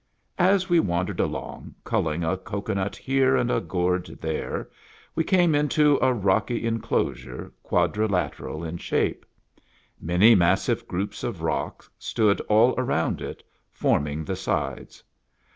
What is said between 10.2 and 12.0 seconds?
massive groups of rock